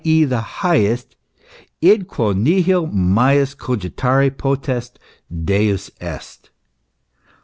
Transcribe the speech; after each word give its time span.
e., 0.03 0.23
the 0.23 0.41
highest. 0.41 1.15
Id 1.79 2.07
quo 2.07 2.33
nihil 2.33 2.87
majus 2.87 3.53
cogitari 3.55 4.35
potest, 4.35 4.97
Deus 5.31 5.91
est. 6.01 6.49